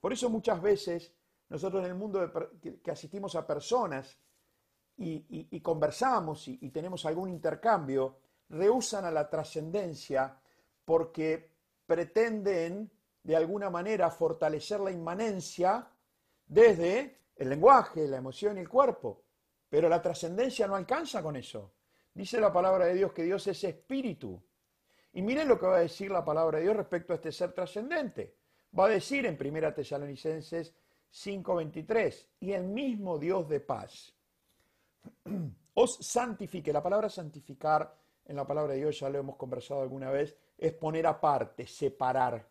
[0.01, 1.13] Por eso muchas veces
[1.47, 2.29] nosotros en el mundo
[2.84, 4.17] que asistimos a personas
[4.97, 8.17] y, conversamos y, tenemos algún intercambio,
[8.54, 10.38] rehusan a la trascendencia
[10.86, 11.52] porque
[11.86, 12.89] pretenden
[13.22, 15.88] de alguna manera fortalecer la inmanencia
[16.46, 19.24] desde el lenguaje, la emoción y el cuerpo.
[19.70, 21.74] Pero la trascendencia no alcanza con eso.
[22.13, 24.42] Dice la palabra de Dios que Dios es espíritu.
[25.13, 27.54] Y miren lo que va a decir la palabra de Dios respecto a este ser
[27.54, 28.36] trascendente.
[28.78, 30.74] Va a decir en 1 Tesalonicenses
[31.12, 34.13] 5:23, y el mismo Dios de paz
[35.76, 36.74] os santifique.
[36.74, 40.73] La palabra santificar en la palabra de Dios, ya lo hemos conversado alguna vez, es
[40.73, 42.47] poner aparte, separar.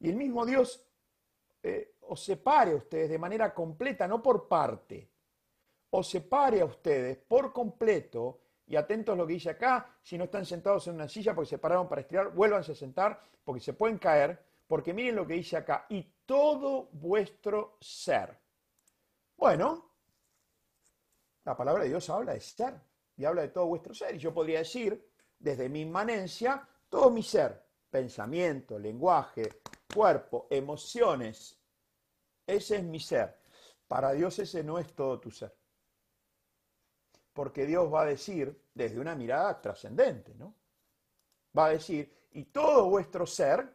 [0.00, 0.86] Y el mismo Dios
[1.62, 5.10] eh, os separe a ustedes de manera completa, no por parte,
[5.90, 10.44] os separe a ustedes por completo, y atentos lo que dice acá, si no están
[10.44, 13.98] sentados en una silla porque se pararon para estirar, vuélvanse a sentar porque se pueden
[13.98, 18.36] caer, porque miren lo que dice acá, y todo vuestro ser.
[19.36, 19.92] Bueno,
[21.44, 22.74] la palabra de Dios habla de ser
[23.16, 24.14] y habla de todo vuestro ser.
[24.14, 29.60] Y yo podría decir, desde mi inmanencia, todo mi ser, pensamiento, lenguaje,
[29.92, 31.58] cuerpo, emociones,
[32.46, 33.38] ese es mi ser.
[33.88, 35.54] Para Dios ese no es todo tu ser.
[37.32, 40.54] Porque Dios va a decir, desde una mirada trascendente, ¿no?
[41.56, 43.74] Va a decir, y todo vuestro ser,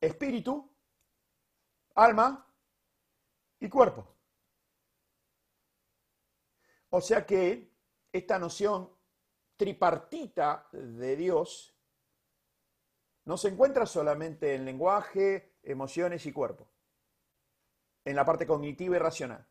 [0.00, 0.70] espíritu,
[1.94, 2.46] alma
[3.58, 4.06] y cuerpo.
[6.90, 7.69] O sea que
[8.12, 8.90] esta noción
[9.56, 11.74] tripartita de Dios
[13.24, 16.68] no se encuentra solamente en lenguaje, emociones y cuerpo,
[18.04, 19.46] en la parte cognitiva y racional.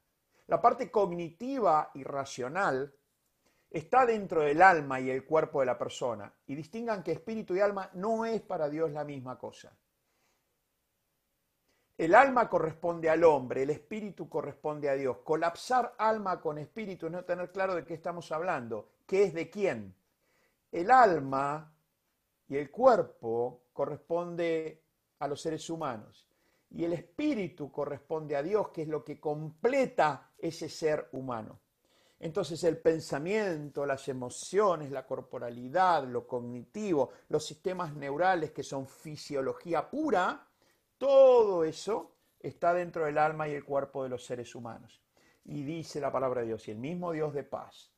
[0.47, 2.93] La parte cognitiva y racional
[3.69, 6.33] está dentro del alma y el cuerpo de la persona.
[6.47, 9.77] Y distingan que espíritu y alma no es para Dios la misma cosa.
[11.99, 15.17] El alma corresponde al hombre, el espíritu corresponde a Dios.
[15.17, 19.49] Colapsar alma con espíritu es no tener claro de qué estamos hablando, qué es de
[19.49, 19.93] quién.
[20.71, 21.69] El alma
[22.47, 24.81] y el cuerpo corresponde
[25.19, 26.25] a los seres humanos
[26.69, 31.59] y el espíritu corresponde a Dios, que es lo que completa ese ser humano.
[32.17, 39.89] Entonces el pensamiento, las emociones, la corporalidad, lo cognitivo, los sistemas neurales que son fisiología
[39.89, 40.45] pura,
[40.99, 45.01] todo eso está dentro del alma y el cuerpo de los seres humanos.
[45.45, 47.91] Y dice la palabra de Dios, y el mismo Dios de paz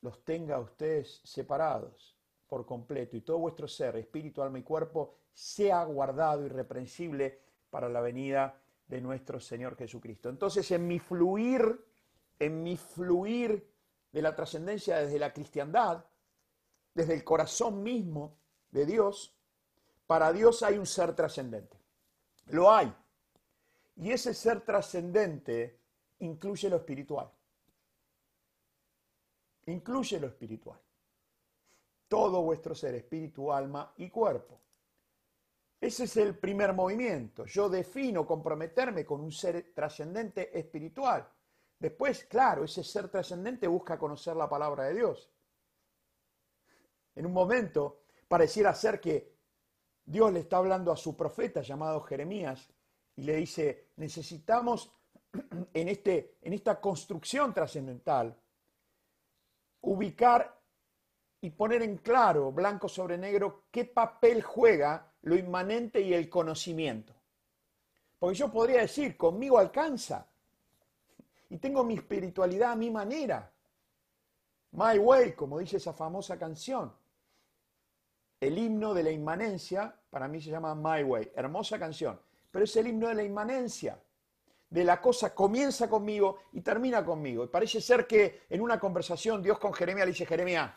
[0.00, 5.84] los tenga ustedes separados por completo y todo vuestro ser, espíritu, alma y cuerpo, sea
[5.84, 10.30] guardado irreprensible para la venida de nuestro Señor Jesucristo.
[10.30, 11.84] Entonces, en mi fluir,
[12.38, 13.70] en mi fluir
[14.10, 16.04] de la trascendencia desde la cristiandad,
[16.94, 18.38] desde el corazón mismo
[18.70, 19.39] de Dios,
[20.10, 21.78] para Dios hay un ser trascendente.
[22.46, 22.92] Lo hay.
[23.94, 25.78] Y ese ser trascendente
[26.18, 27.30] incluye lo espiritual.
[29.66, 30.80] Incluye lo espiritual.
[32.08, 34.58] Todo vuestro ser, espíritu, alma y cuerpo.
[35.80, 37.44] Ese es el primer movimiento.
[37.44, 41.30] Yo defino comprometerme con un ser trascendente espiritual.
[41.78, 45.30] Después, claro, ese ser trascendente busca conocer la palabra de Dios.
[47.14, 49.38] En un momento pareciera ser que
[50.10, 52.68] Dios le está hablando a su profeta llamado Jeremías
[53.14, 54.92] y le dice, necesitamos
[55.72, 58.36] en, este, en esta construcción trascendental
[59.82, 60.60] ubicar
[61.40, 67.14] y poner en claro, blanco sobre negro, qué papel juega lo inmanente y el conocimiento.
[68.18, 70.26] Porque yo podría decir, conmigo alcanza.
[71.50, 73.48] Y tengo mi espiritualidad a mi manera.
[74.72, 76.92] My way, como dice esa famosa canción.
[78.40, 82.76] El himno de la inmanencia, para mí se llama My Way, hermosa canción, pero es
[82.76, 83.98] el himno de la inmanencia,
[84.68, 87.44] de la cosa comienza conmigo y termina conmigo.
[87.44, 90.72] Y parece ser que en una conversación Dios con Jeremías le dice, Jeremías,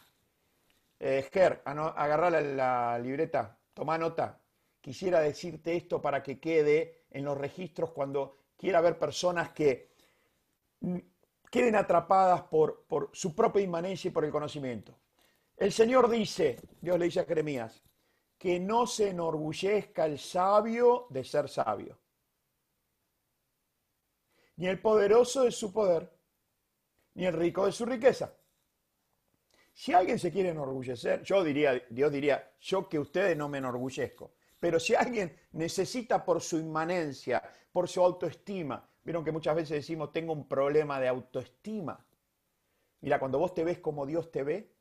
[1.00, 4.40] eh, Ger, agarra la, libreta, toma nota,
[4.80, 9.92] quisiera decirte esto para que quede en los registros cuando quiera haber personas que
[11.52, 14.96] queden atrapadas por, por su propia inmanencia y por el conocimiento.
[15.58, 17.84] El Señor dice, Dios le dice a Jeremías,
[18.44, 21.98] que no se enorgullezca el sabio de ser sabio,
[24.58, 26.12] ni el poderoso de su poder,
[27.14, 28.36] ni el rico de su riqueza,
[29.72, 34.34] si alguien se quiere enorgullecer, yo diría, Dios diría, yo que ustedes no me enorgullezco.
[34.60, 37.42] Pero si alguien necesita por su inmanencia,
[37.72, 42.06] por su autoestima, vieron que muchas veces decimos, tengo un problema de autoestima.
[43.00, 44.73] Mira, cuando vos te ves como Dios te ve,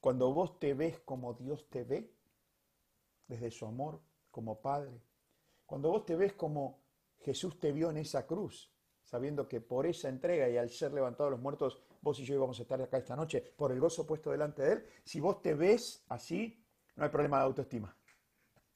[0.00, 2.14] cuando vos te ves como Dios te ve,
[3.26, 5.02] desde su amor como Padre,
[5.66, 6.82] cuando vos te ves como
[7.20, 8.72] Jesús te vio en esa cruz,
[9.04, 12.58] sabiendo que por esa entrega y al ser levantado los muertos, vos y yo íbamos
[12.58, 15.54] a estar acá esta noche, por el gozo puesto delante de Él, si vos te
[15.54, 16.64] ves así,
[16.96, 17.96] no hay problema de autoestima.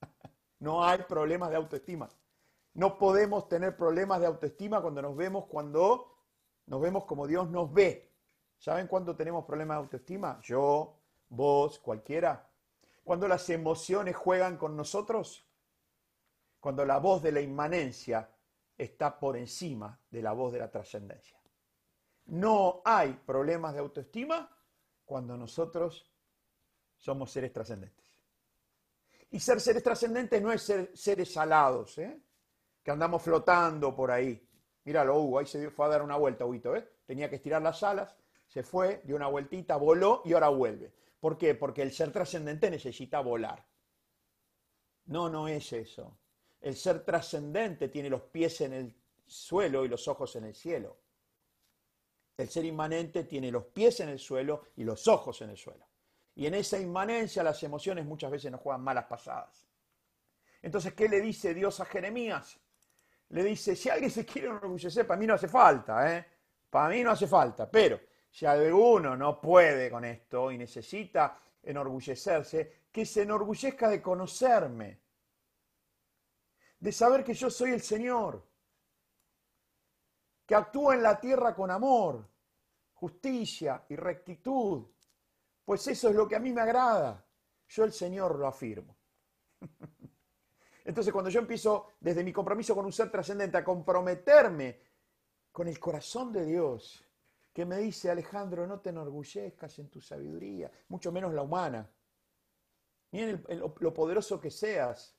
[0.61, 2.09] no hay problemas de autoestima.
[2.75, 6.17] No podemos tener problemas de autoestima cuando nos vemos, cuando
[6.67, 8.13] nos vemos como Dios nos ve.
[8.59, 10.41] ¿Saben cuándo tenemos problemas de autoestima?
[10.43, 10.99] Yo,
[11.29, 12.51] vos, cualquiera.
[13.03, 15.47] Cuando las emociones juegan con nosotros.
[16.61, 18.31] Cuando la voz de la inmanencia
[18.77, 21.39] está por encima de la voz de la trascendencia.
[22.27, 24.51] No hay problemas de autoestima
[25.05, 26.11] cuando nosotros
[26.97, 28.05] somos seres trascendentes.
[29.31, 32.19] Y ser seres trascendentes no es ser seres salados, ¿eh?
[32.83, 34.49] que andamos flotando por ahí.
[34.85, 36.89] Míralo, Hugo, ahí se fue a dar una vuelta, Hugo, ¿eh?
[37.05, 38.17] Tenía que estirar las alas,
[38.47, 40.95] se fue, dio una vueltita, voló y ahora vuelve.
[41.25, 41.55] ¿Por qué?
[41.55, 43.65] Porque el ser trascendente necesita volar.
[45.07, 46.19] No, no es eso.
[46.61, 48.95] El ser trascendente tiene los pies en el
[49.27, 50.99] suelo y los ojos en el cielo.
[52.37, 55.87] El ser inmanente tiene los pies en el suelo y los ojos en el suelo.
[56.35, 59.67] Y en esa inmanencia las emociones muchas veces nos juegan malas pasadas.
[60.61, 62.61] Entonces, ¿qué le dice Dios a Jeremías?
[63.31, 66.27] Le dice, si alguien se quiere enorgullecer, para mí no hace falta, ¿eh?
[66.69, 67.99] Para mí no hace falta, pero
[68.35, 75.01] si alguno no puede con esto y necesita enorgullecerse, que se enorgullezca de conocerme,
[76.81, 78.45] de saber que yo soy el Señor,
[80.45, 82.29] que actúa en la tierra con amor,
[82.95, 84.85] justicia y rectitud,
[85.65, 87.25] pues eso es lo que a mí me agrada.
[87.69, 88.97] Yo el Señor lo afirmo.
[90.85, 94.81] Entonces cuando yo empiezo desde mi compromiso con un ser trascendente a comprometerme
[95.53, 97.04] con el corazón de Dios,
[97.55, 101.89] que me dice, Alejandro, no te enorgullezcas en tu sabiduría, mucho menos la humana,
[103.13, 103.45] ni en
[103.79, 105.17] lo poderoso que seas,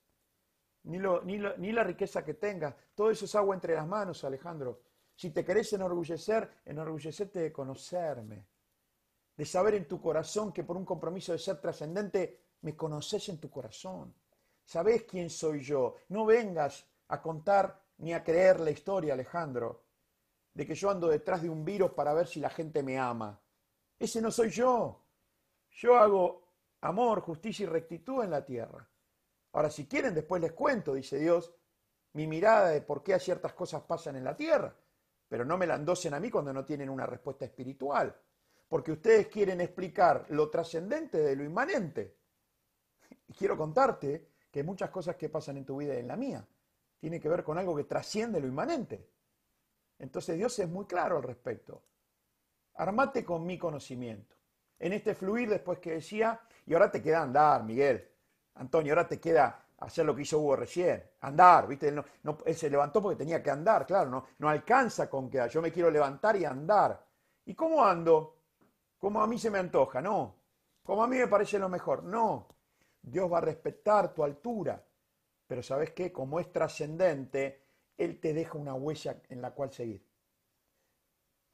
[0.84, 2.76] ni, ni, la riqueza que tengas.
[2.94, 4.82] Todo eso es agua entre las manos, Alejandro.
[5.16, 8.46] Si te querés enorgullecer, enorgullecete de conocerme,
[9.38, 13.40] de saber en tu corazón que por un compromiso de ser trascendente, me conoces en
[13.40, 14.14] tu corazón.
[14.66, 15.96] Sabés quién soy yo.
[16.10, 19.85] No vengas a contar ni a creer la historia, Alejandro
[20.56, 23.39] de que yo ando detrás de un virus para ver si la gente me ama.
[23.99, 25.06] Ese no soy yo.
[25.70, 26.47] Yo hago
[26.82, 28.89] amor, justicia y rectitud en la tierra.
[29.51, 31.53] Ahora, si quieren, después les cuento, dice Dios,
[32.14, 34.74] mi mirada de por qué ciertas cosas pasan en la tierra.
[35.28, 38.16] Pero no me la endosen a mí cuando no tienen una respuesta espiritual.
[38.70, 42.18] Porque ustedes quieren explicar lo trascendente de lo inmanente.
[43.28, 46.47] Y quiero contarte que muchas cosas que pasan en tu vida y en la mía
[46.97, 49.14] tienen que ver con algo que trasciende lo inmanente.
[50.00, 51.84] Entonces Dios es muy claro al respecto.
[52.76, 54.36] Armate con mi conocimiento.
[54.78, 58.12] En este fluir después que decía, y ahora te queda andar, Miguel.
[58.56, 61.89] Antonio, ahora te queda hacer lo que hizo Hugo recién, andar, ¿viste?
[61.89, 65.62] Él, no, se levantó porque tenía que andar, claro, no, no alcanza con que yo
[65.62, 67.06] me quiero levantar y andar.
[67.46, 68.38] ¿Y cómo ando?
[68.98, 70.36] Como a mí se me antoja, no.
[70.84, 72.48] Como a mí me parece lo mejor, no.
[73.02, 74.84] Dios va a respetar tu altura,
[75.46, 76.12] pero ¿sabes qué?
[76.12, 77.64] Como es trascendente,
[77.98, 80.06] él te deja una huella en la cual seguir.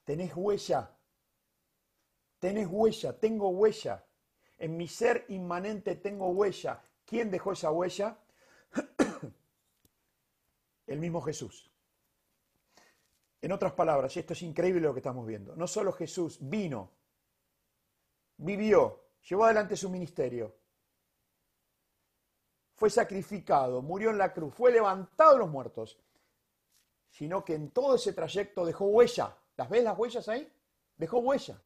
[0.03, 0.97] Tenés huella.
[2.39, 4.05] Tenés huella, tengo huella.
[4.57, 6.81] En mi ser inmanente tengo huella.
[7.05, 8.17] ¿Quién dejó esa huella?
[10.87, 11.71] El mismo Jesús.
[13.41, 16.91] En otras palabras, y esto es increíble lo que estamos viendo, no solo Jesús vino,
[18.37, 20.55] vivió, llevó adelante su ministerio,
[22.75, 25.97] fue sacrificado, murió en la cruz, fue levantado de los muertos,
[27.11, 29.37] sino que en todo ese trayecto dejó huella.
[29.57, 30.51] ¿Las ves las huellas ahí?
[30.95, 31.61] Dejó huella.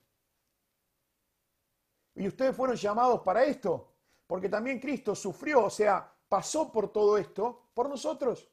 [2.15, 3.93] Y ustedes fueron llamados para esto,
[4.25, 8.49] porque también Cristo sufrió, o sea, pasó por todo esto por nosotros.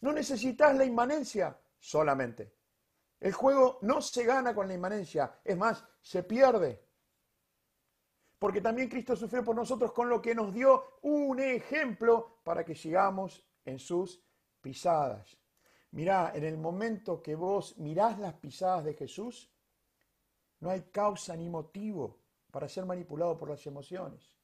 [0.00, 2.56] No necesitas la inmanencia solamente.
[3.20, 6.84] El juego no se gana con la inmanencia, es más, se pierde.
[8.38, 12.76] Porque también Cristo sufrió por nosotros con lo que nos dio un ejemplo para que
[12.76, 14.22] sigamos en sus
[14.60, 15.37] pisadas.
[15.92, 19.50] Mirá, en el momento que vos mirás las pisadas de Jesús,
[20.60, 22.18] no hay causa ni motivo
[22.50, 24.36] para ser manipulado por las emociones.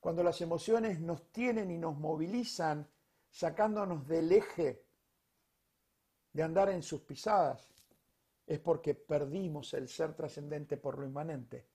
[0.00, 2.88] Cuando las emociones nos tienen y nos movilizan,
[3.30, 4.84] sacándonos del eje
[6.32, 7.74] de andar en sus pisadas,
[8.46, 11.66] es porque perdimos el ser trascendente por lo inmanente.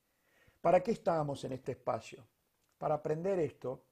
[0.61, 2.25] ¿Para qué estábamos en este espacio?
[2.77, 3.83] Para aprender esto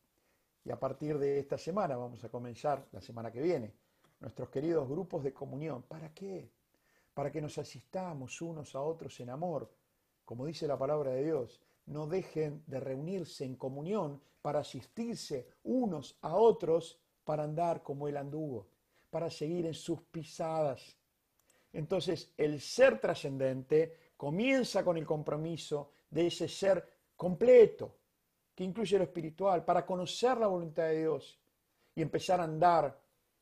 [0.63, 3.73] y a partir de esta semana, vamos a comenzar la semana que viene,
[4.21, 5.83] nuestros queridos grupos de comunión.
[5.83, 6.49] ¿Para qué?
[7.13, 9.69] Para que nos asistamos unos a otros en amor.
[10.23, 16.17] Como dice la palabra de Dios, no dejen de reunirse en comunión para asistirse unos
[16.21, 18.67] a otros para andar como él anduvo,
[19.09, 20.95] para seguir en sus pisadas.
[21.73, 27.97] Entonces, el ser trascendente comienza con el compromiso de ese ser completo,
[28.53, 31.39] que incluye lo espiritual, para conocer la voluntad de Dios
[31.95, 32.99] y empezar a andar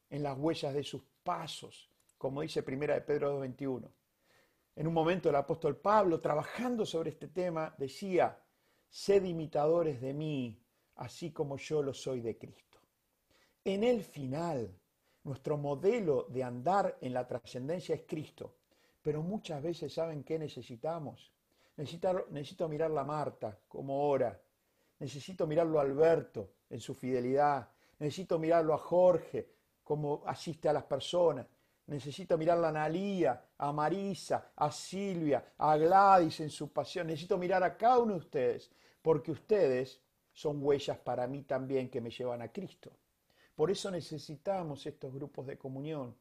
[0.09, 3.89] en las huellas de sus pasos, como dice Primera de Pedro 2.21.
[4.75, 8.41] En un momento el apóstol Pablo, trabajando sobre este tema, decía,
[8.89, 10.63] sed imitadores de mí,
[10.95, 12.79] así como yo lo soy de Cristo.
[13.63, 14.73] En el final,
[15.23, 18.55] nuestro modelo de andar en la trascendencia es Cristo,
[19.01, 21.33] pero muchas veces saben qué necesitamos.
[21.75, 24.41] Necesito, necesito mirarla a Marta, como ora.
[24.99, 27.69] Necesito mirarlo a Alberto en su fidelidad.
[27.99, 29.58] Necesito mirarlo a Jorge,
[29.89, 31.47] como asiste a las personas.
[31.87, 37.07] Necesito mirar a Analía, a Marisa, a Silvia, a Gladys en su pasión.
[37.07, 38.69] Necesito mirar a cada uno de ustedes,
[39.01, 39.99] porque ustedes
[40.31, 42.91] son huellas para mí también que me llevan a Cristo.
[43.55, 46.15] Por eso necesitamos estos grupos de comunión,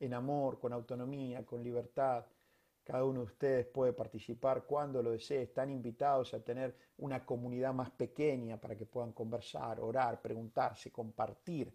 [0.00, 2.24] en amor, con autonomía, con libertad.
[2.82, 5.42] Cada uno de ustedes puede participar cuando lo desee.
[5.42, 11.72] Están invitados a tener una comunidad más pequeña para que puedan conversar, orar, preguntarse, compartir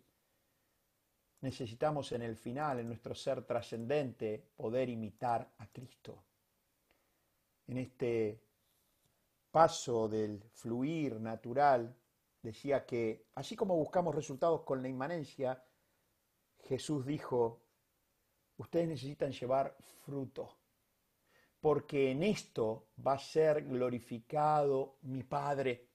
[1.42, 6.24] necesitamos en el final, en nuestro ser trascendente, poder imitar a Cristo.
[7.68, 8.40] En este
[9.50, 11.96] paso del fluir natural,
[12.42, 15.64] decía que así como buscamos resultados con la inmanencia,
[16.60, 17.62] Jesús dijo,
[18.58, 19.76] ustedes necesitan llevar
[20.06, 20.58] fruto,
[21.60, 25.88] porque en esto va a ser glorificado mi Padre,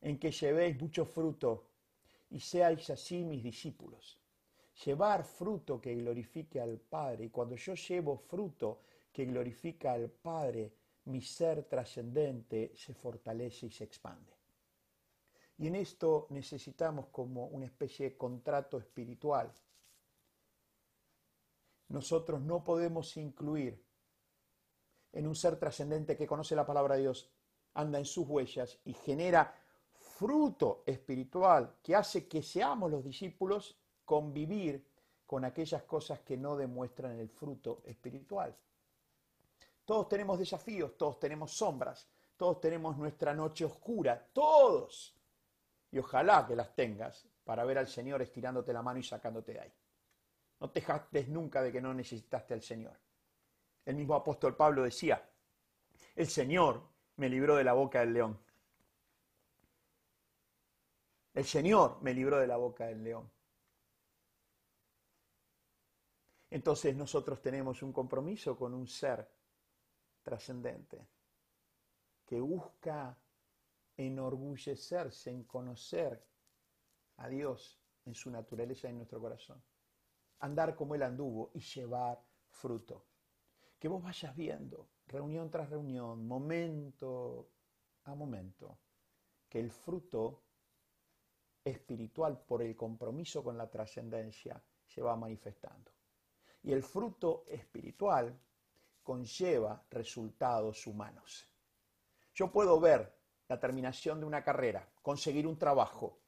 [0.00, 1.68] en que llevéis mucho fruto
[2.30, 4.21] y seáis así mis discípulos
[4.84, 7.24] llevar fruto que glorifique al Padre.
[7.24, 8.80] Y cuando yo llevo fruto
[9.12, 10.72] que glorifica al Padre,
[11.04, 14.32] mi ser trascendente se fortalece y se expande.
[15.58, 19.52] Y en esto necesitamos como una especie de contrato espiritual.
[21.88, 23.84] Nosotros no podemos incluir
[25.12, 27.30] en un ser trascendente que conoce la palabra de Dios,
[27.74, 29.54] anda en sus huellas y genera
[29.92, 34.86] fruto espiritual que hace que seamos los discípulos convivir
[35.26, 38.56] con aquellas cosas que no demuestran el fruto espiritual.
[39.84, 45.16] Todos tenemos desafíos, todos tenemos sombras, todos tenemos nuestra noche oscura, todos.
[45.90, 49.60] Y ojalá que las tengas para ver al Señor estirándote la mano y sacándote de
[49.60, 49.72] ahí.
[50.60, 52.96] No te jactes nunca de que no necesitaste al Señor.
[53.84, 55.28] El mismo apóstol Pablo decía,
[56.14, 56.82] el Señor
[57.16, 58.38] me libró de la boca del león.
[61.34, 63.30] El Señor me libró de la boca del león.
[66.52, 69.26] Entonces nosotros tenemos un compromiso con un ser
[70.22, 71.08] trascendente
[72.26, 73.18] que busca
[73.96, 76.22] enorgullecerse en conocer
[77.16, 79.62] a Dios en su naturaleza y en nuestro corazón.
[80.40, 83.06] Andar como Él anduvo y llevar fruto.
[83.78, 87.48] Que vos vayas viendo, reunión tras reunión, momento
[88.04, 88.78] a momento,
[89.48, 90.42] que el fruto
[91.64, 95.90] espiritual por el compromiso con la trascendencia se va manifestando.
[96.62, 98.38] Y el fruto espiritual
[99.02, 101.48] conlleva resultados humanos.
[102.34, 103.14] Yo puedo ver
[103.48, 106.20] la terminación de una carrera, conseguir un trabajo,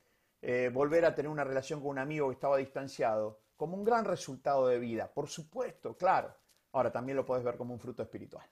[0.42, 4.04] eh, volver a tener una relación con un amigo que estaba distanciado, como un gran
[4.04, 5.12] resultado de vida.
[5.12, 6.34] Por supuesto, claro.
[6.72, 8.46] Ahora también lo puedes ver como un fruto espiritual.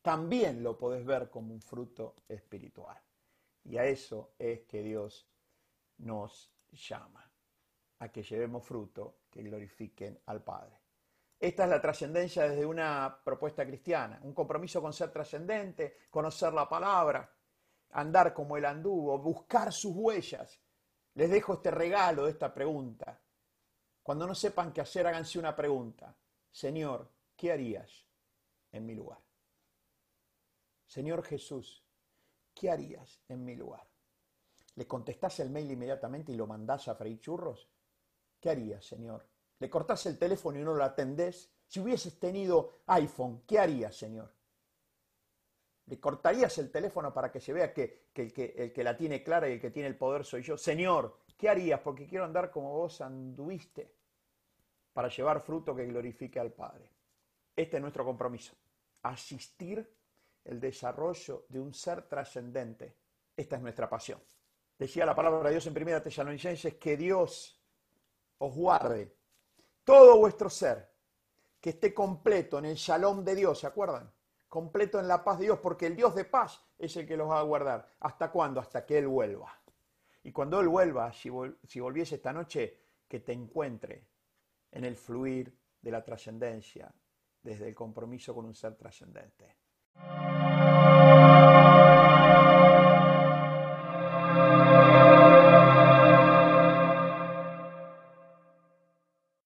[0.00, 2.96] También lo puedes ver como un fruto espiritual.
[3.64, 5.28] Y a eso es que Dios
[5.98, 7.30] nos llama,
[7.98, 10.79] a que llevemos fruto que glorifiquen al Padre.
[11.40, 16.68] Esta es la trascendencia desde una propuesta cristiana, un compromiso con ser trascendente, conocer la
[16.68, 17.34] palabra,
[17.92, 20.60] andar como el anduvo, buscar sus huellas.
[21.14, 23.18] Les dejo este regalo esta pregunta.
[24.02, 26.14] Cuando no sepan qué hacer, háganse una pregunta.
[26.50, 28.06] Señor, ¿qué harías
[28.72, 29.22] en mi lugar?
[30.84, 31.82] Señor Jesús,
[32.52, 33.88] ¿qué harías en mi lugar?
[34.74, 37.66] ¿Le contestás el mail inmediatamente y lo mandás a Frei Churros?
[38.38, 39.29] ¿Qué harías, Señor?
[39.60, 44.32] Le cortás el teléfono y no lo atendés, si hubieses tenido iPhone, ¿qué harías, Señor?
[45.86, 49.22] ¿Le cortarías el teléfono para que se vea que, el, que el que la tiene
[49.22, 50.56] clara y el que tiene el poder soy yo?
[50.56, 51.80] Señor, ¿qué harías?
[51.80, 53.92] Porque quiero andar como vos anduviste
[54.92, 56.90] para llevar fruto que glorifique al Padre.
[57.54, 58.54] Este es nuestro compromiso.
[59.02, 59.88] asistir
[60.44, 62.96] el desarrollo de un ser trascendente.
[63.36, 64.20] Esta es nuestra pasión.
[64.78, 67.60] Decía la palabra de Dios en Primera Tesalonicenses que Dios
[68.38, 69.19] os guarde
[69.84, 70.90] todo vuestro ser,
[71.60, 74.10] que esté completo en el shalom de Dios, ¿se acuerdan?
[74.48, 77.28] Completo en la paz de Dios, porque el Dios de paz es el que los
[77.28, 77.86] va a guardar.
[78.00, 78.60] ¿Hasta cuándo?
[78.60, 79.56] Hasta que Él vuelva.
[80.22, 81.30] Y cuando Él vuelva, si,
[81.64, 84.06] si volviese esta noche, que te encuentre
[84.72, 86.92] en el fluir de la trascendencia,
[87.42, 89.56] desde el compromiso con un ser trascendente.